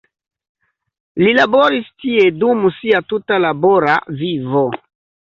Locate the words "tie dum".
2.03-2.63